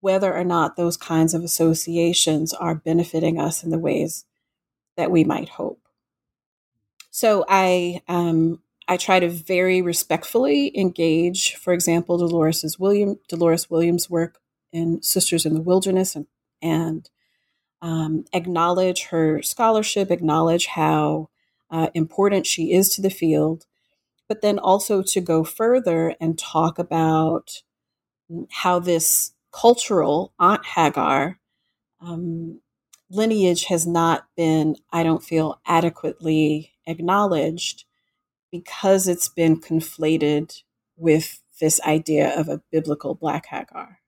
[0.02, 4.26] whether or not those kinds of associations are benefiting us in the ways
[4.98, 5.82] that we might hope.
[7.12, 14.10] So I um, I try to very respectfully engage, for example, Dolores's William Dolores Williams'
[14.10, 14.40] work
[14.72, 16.28] in Sisters in the Wilderness, and,
[16.62, 17.10] and
[17.82, 21.30] um, acknowledge her scholarship, acknowledge how
[21.72, 23.66] uh, important she is to the field,
[24.28, 27.64] but then also to go further and talk about
[28.52, 31.40] how this cultural Aunt Hagar
[32.02, 32.62] um,
[33.10, 37.86] lineage has not been, I don't feel, adequately acknowledged
[38.60, 40.64] because it's been conflated
[40.96, 44.00] with this idea of a biblical black Hagar.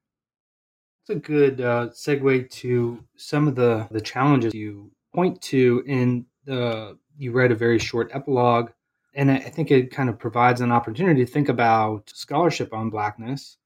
[1.01, 6.25] It's a good uh, segue to some of the, the challenges you point to in
[6.45, 6.97] the.
[7.19, 8.69] You read a very short epilogue,
[9.15, 13.57] and I think it kind of provides an opportunity to think about scholarship on blackness.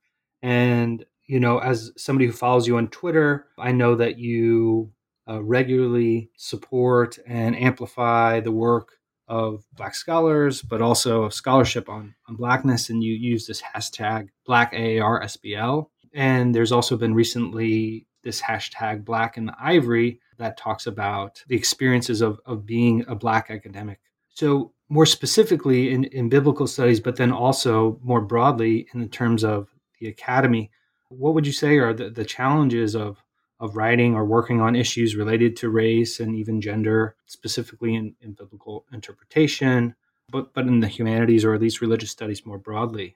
[0.42, 4.94] And you know, as somebody who follows you on Twitter, I know that you
[5.30, 9.01] uh, regularly support and amplify the work
[9.32, 12.90] of Black scholars, but also of scholarship on, on Blackness.
[12.90, 15.88] And you use this hashtag black BlackAARSBL.
[16.14, 22.20] And there's also been recently this hashtag Black the Ivory that talks about the experiences
[22.20, 24.02] of, of being a Black academic.
[24.30, 29.46] So, more specifically in, in biblical studies, but then also more broadly in the terms
[29.46, 29.70] of
[30.02, 30.70] the academy,
[31.08, 33.21] what would you say are the, the challenges of
[33.62, 38.34] of writing or working on issues related to race and even gender, specifically in, in
[38.34, 39.96] biblical interpretation,
[40.30, 43.16] but, but in the humanities or at least religious studies more broadly?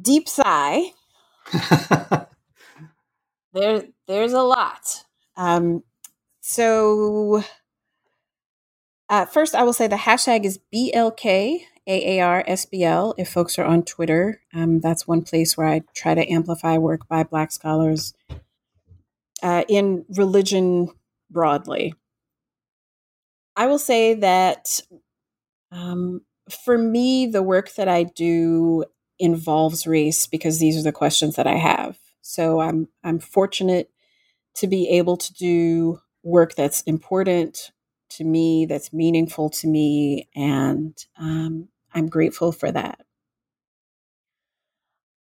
[0.00, 0.92] Deep sigh.
[3.52, 5.04] there, there's a lot.
[5.36, 5.82] Um,
[6.40, 7.42] so,
[9.08, 13.14] uh, first, I will say the hashtag is BLK AARSBL.
[13.18, 17.08] If folks are on Twitter, um, that's one place where I try to amplify work
[17.08, 18.14] by Black scholars
[19.42, 20.88] uh, in religion
[21.30, 21.94] broadly.
[23.56, 24.80] I will say that
[25.72, 26.22] um,
[26.64, 28.84] for me, the work that I do
[29.18, 31.98] involves race because these are the questions that I have.
[32.22, 33.90] So I'm I'm fortunate
[34.56, 37.70] to be able to do work that's important
[38.10, 43.00] to me, that's meaningful to me, and um, I'm grateful for that.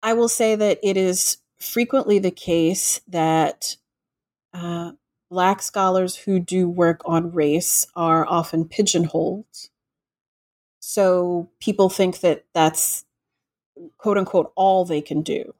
[0.02, 3.76] I will say that it is frequently the case that
[4.54, 4.92] uh,
[5.30, 9.46] Black scholars who do work on race are often pigeonholed.
[10.78, 13.04] So people think that that's
[13.98, 15.54] quote unquote all they can do.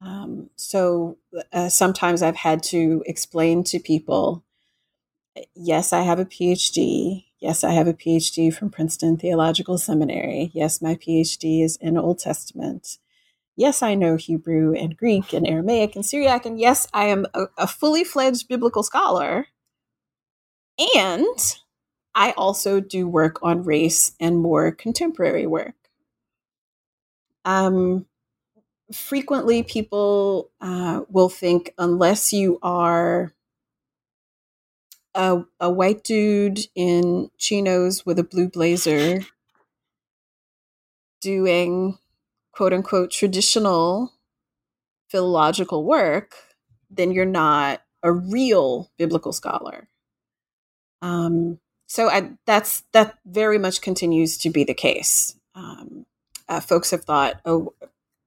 [0.00, 1.18] Um, so
[1.52, 4.44] uh, sometimes I've had to explain to people
[5.54, 7.26] yes, I have a PhD.
[7.40, 10.50] Yes, I have a PhD from Princeton Theological Seminary.
[10.54, 12.98] Yes, my PhD is in Old Testament.
[13.56, 16.46] Yes, I know Hebrew and Greek and Aramaic and Syriac.
[16.46, 19.46] And yes, I am a, a fully fledged biblical scholar.
[20.96, 21.56] And
[22.14, 25.74] I also do work on race and more contemporary work.
[27.44, 28.06] Um,
[28.92, 33.32] frequently, people uh, will think unless you are
[35.14, 39.20] a, a white dude in chinos with a blue blazer
[41.20, 41.98] doing
[42.54, 44.12] quote unquote traditional
[45.08, 46.34] philological work,
[46.90, 49.88] then you're not a real biblical scholar.
[51.02, 55.36] Um, so I, that's that very much continues to be the case.
[55.54, 56.06] Um,
[56.48, 57.74] uh, folks have thought, oh,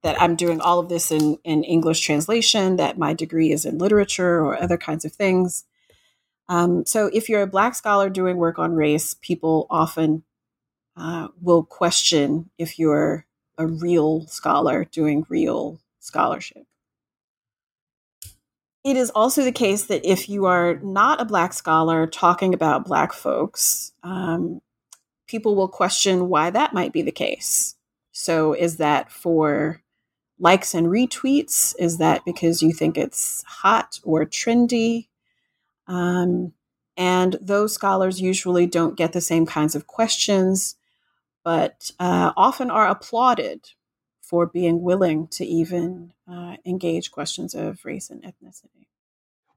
[0.02, 3.78] that I'm doing all of this in, in English translation, that my degree is in
[3.78, 5.64] literature or other kinds of things.
[6.48, 10.22] Um, so if you're a Black scholar doing work on race, people often
[10.96, 13.26] uh, will question if you're
[13.58, 16.64] a real scholar doing real scholarship.
[18.84, 22.86] It is also the case that if you are not a Black scholar talking about
[22.86, 24.62] Black folks, um,
[25.26, 27.74] people will question why that might be the case.
[28.12, 29.82] So, is that for
[30.38, 31.74] likes and retweets?
[31.78, 35.08] Is that because you think it's hot or trendy?
[35.86, 36.52] Um,
[36.96, 40.76] and those scholars usually don't get the same kinds of questions,
[41.44, 43.70] but uh, often are applauded
[44.22, 48.86] for being willing to even uh, engage questions of race and ethnicity.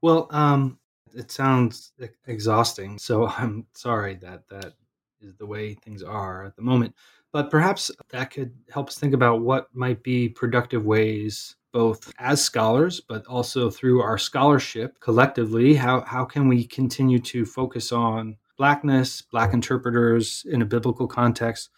[0.00, 0.78] Well, um,
[1.14, 1.92] it sounds
[2.26, 2.98] exhausting.
[2.98, 4.74] So I'm sorry that that
[5.20, 6.94] is the way things are at the moment.
[7.32, 12.42] But perhaps that could help us think about what might be productive ways, both as
[12.42, 15.74] scholars, but also through our scholarship collectively.
[15.74, 21.68] How, how can we continue to focus on Blackness, Black interpreters in a biblical context,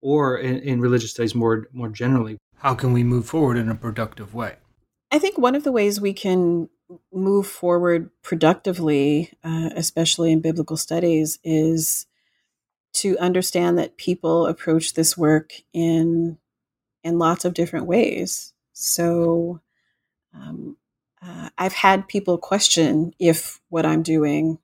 [0.00, 2.38] or in, in religious studies more, more generally?
[2.58, 4.54] How can we move forward in a productive way?
[5.10, 6.68] I think one of the ways we can
[7.12, 12.06] move forward productively, uh, especially in biblical studies, is
[12.92, 16.38] to understand that people approach this work in
[17.02, 18.52] in lots of different ways.
[18.74, 19.60] So
[20.32, 20.76] um,
[21.20, 24.60] uh, I've had people question if what I'm doing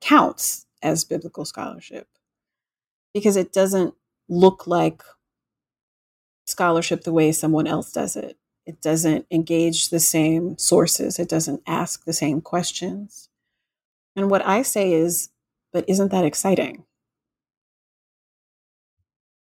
[0.00, 2.08] counts as biblical scholarship
[3.12, 3.94] because it doesn't
[4.28, 5.02] look like
[6.46, 8.38] scholarship the way someone else does it.
[8.66, 13.28] It doesn't engage the same sources, it doesn't ask the same questions.
[14.14, 15.30] And what I say is,
[15.72, 16.84] but isn't that exciting?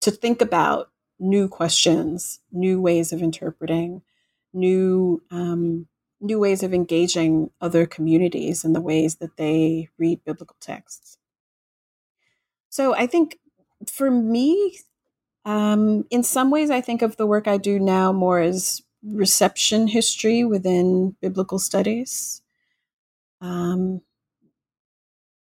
[0.01, 4.01] to think about new questions, new ways of interpreting,
[4.53, 5.87] new um,
[6.21, 11.17] new ways of engaging other communities in the ways that they read biblical texts.
[12.69, 13.39] So I think
[13.91, 14.79] for me,
[15.43, 19.87] um, in some ways, I think of the work I do now more as reception
[19.87, 22.41] history within biblical studies.
[23.41, 24.01] Um,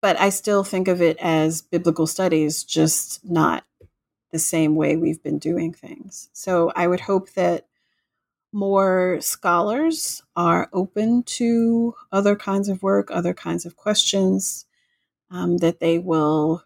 [0.00, 3.64] but I still think of it as biblical studies, just not
[4.32, 6.28] the same way we've been doing things.
[6.32, 7.66] So I would hope that
[8.54, 14.66] more scholars are open to other kinds of work, other kinds of questions,
[15.30, 16.64] um, that they will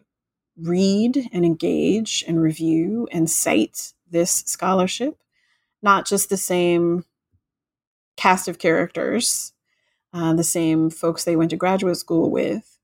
[0.57, 5.17] read and engage and review and cite this scholarship,
[5.81, 7.05] not just the same
[8.17, 9.53] cast of characters,
[10.13, 12.77] uh, the same folks they went to graduate school with.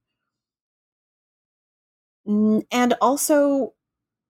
[2.71, 3.73] And also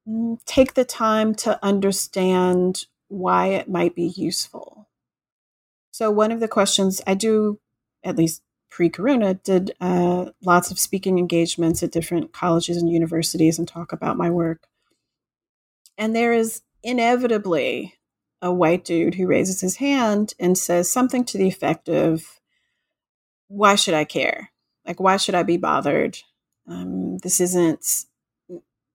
[0.08, 4.90] Mm, take the time to understand why it might be useful.
[5.92, 7.60] So, one of the questions I do,
[8.04, 13.58] at least pre corona, did uh, lots of speaking engagements at different colleges and universities
[13.58, 14.68] and talk about my work.
[15.98, 17.96] And there is inevitably
[18.42, 22.42] a white dude who raises his hand and says something to the effect of,
[23.48, 24.52] Why should I care?
[24.86, 26.20] Like, why should I be bothered?
[26.68, 28.06] Um, this isn't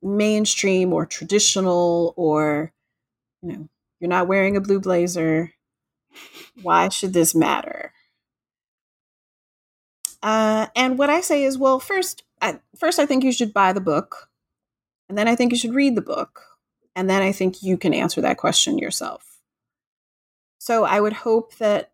[0.02, 2.72] mainstream or traditional or
[3.42, 3.68] you know
[4.00, 5.52] you're not wearing a blue blazer.
[6.62, 7.92] Why should this matter?
[10.22, 13.72] Uh, and what i say is well first I, first i think you should buy
[13.72, 14.28] the book
[15.08, 16.42] and then i think you should read the book
[16.94, 19.38] and then i think you can answer that question yourself.
[20.58, 21.92] So i would hope that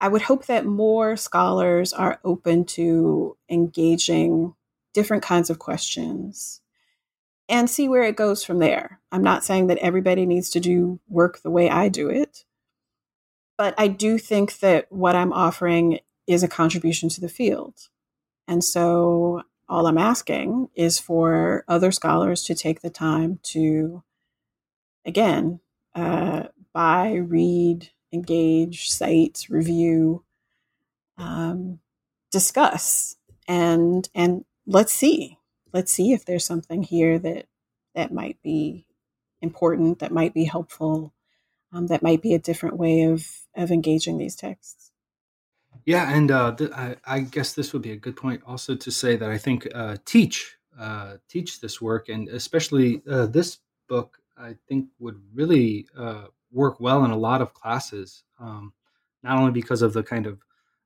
[0.00, 4.54] i would hope that more scholars are open to engaging
[4.94, 6.62] different kinds of questions
[7.48, 8.97] and see where it goes from there.
[9.10, 12.44] I'm not saying that everybody needs to do work the way I do it,
[13.56, 17.88] but I do think that what I'm offering is a contribution to the field.
[18.46, 24.02] And so all I'm asking is for other scholars to take the time to,
[25.04, 25.60] again,
[25.94, 30.24] uh, buy, read, engage, cite, review,
[31.18, 31.80] um,
[32.30, 35.38] discuss, and and let's see,
[35.72, 37.46] let's see if there's something here that
[37.94, 38.86] that might be
[39.40, 41.12] important, that might be helpful,
[41.72, 44.88] um, that might be a different way of of engaging these texts.
[45.84, 48.90] Yeah, and uh, th- I, I, guess this would be a good point also to
[48.90, 53.58] say that I think uh, teach uh, teach this work, and especially uh, this
[53.88, 58.22] book, I think would really uh, work well in a lot of classes.
[58.38, 58.72] Um,
[59.22, 60.38] not only because of the kind of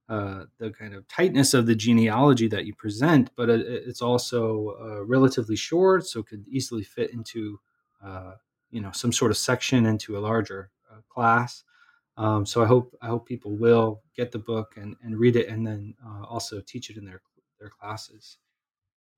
[0.08, 5.04] uh, the kind of tightness of the genealogy that you present, but it, it's also
[5.06, 7.60] relatively short, so it could easily fit into
[8.70, 10.70] you know some sort of section into a larger
[11.08, 11.64] class.
[12.16, 15.48] Um, so I hope I hope people will get the book and, and read it,
[15.48, 17.22] and then uh, also teach it in their
[17.58, 18.38] their classes.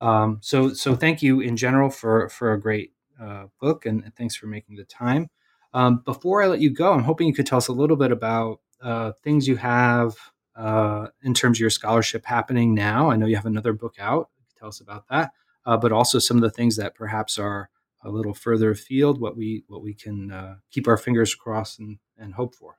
[0.01, 4.15] Um, so so thank you in general for for a great uh, book, and, and,
[4.15, 5.29] thanks for making the time.
[5.73, 8.11] Um, before I let you go, I'm hoping you could tell us a little bit
[8.11, 10.15] about uh, things you have
[10.55, 13.09] uh, in terms of your scholarship happening now.
[13.09, 14.29] I know you have another book out.
[14.57, 15.31] Tell us about that,
[15.65, 17.69] uh, but also some of the things that perhaps are
[18.05, 19.19] a little further afield.
[19.19, 22.77] What we what we can uh, keep our fingers crossed and, and hope for.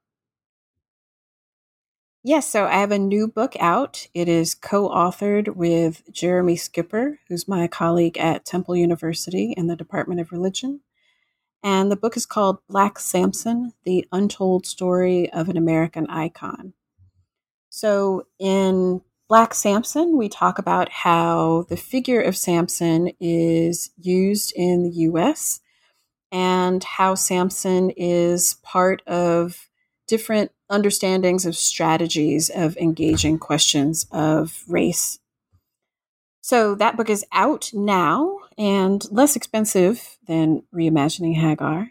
[2.23, 4.09] Yes, so I have a new book out.
[4.13, 9.77] It is co authored with Jeremy Schipper, who's my colleague at Temple University in the
[9.77, 10.81] Department of Religion.
[11.63, 16.75] And the book is called Black Samson The Untold Story of an American Icon.
[17.71, 24.85] So in Black Samson, we talk about how the figure of Samson is used in
[24.85, 25.61] the US
[26.31, 29.69] and how Samson is part of
[30.07, 35.19] different understandings of strategies of engaging questions of race.
[36.41, 41.91] So that book is out now and less expensive than Reimagining Hagar.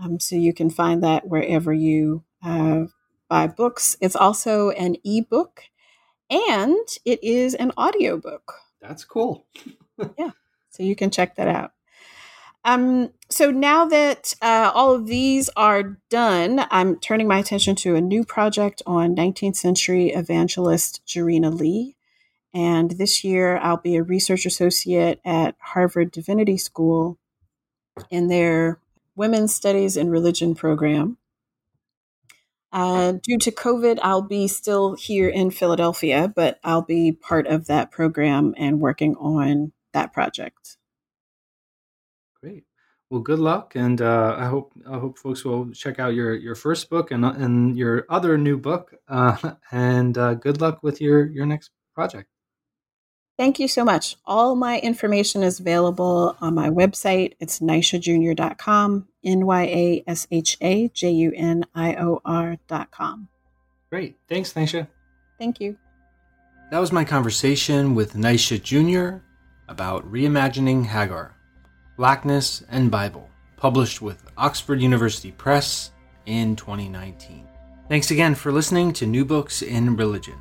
[0.00, 2.84] Um, so you can find that wherever you uh,
[3.28, 3.96] buy books.
[4.00, 5.64] It's also an ebook
[6.30, 8.54] and it is an audiobook.
[8.80, 9.46] That's cool.
[10.18, 10.30] yeah.
[10.70, 11.72] So you can check that out.
[12.64, 17.94] Um, so now that uh, all of these are done, I'm turning my attention to
[17.94, 21.96] a new project on 19th century evangelist Jarena Lee.
[22.52, 27.18] And this year, I'll be a research associate at Harvard Divinity School
[28.10, 28.80] in their
[29.16, 31.18] Women's Studies in Religion program.
[32.70, 37.66] Uh, due to COVID, I'll be still here in Philadelphia, but I'll be part of
[37.66, 40.76] that program and working on that project.
[42.42, 42.64] Great.
[43.10, 46.54] Well, good luck, and uh, I hope I hope folks will check out your your
[46.54, 48.94] first book and and your other new book.
[49.08, 52.28] Uh, and uh, good luck with your your next project.
[53.38, 54.16] Thank you so much.
[54.26, 57.34] All my information is available on my website.
[57.38, 63.28] It's nyashajunior.com, N Y A S H A J U N I O R.com.
[63.90, 64.16] Great.
[64.28, 64.88] Thanks, Nyasha.
[65.38, 65.78] Thank you.
[66.72, 69.22] That was my conversation with Nyasha Jr.
[69.68, 71.36] about reimagining Hagar.
[71.96, 75.92] Blackness and Bible, published with Oxford University Press
[76.26, 77.46] in 2019.
[77.88, 80.38] Thanks again for listening to New Books in Religion.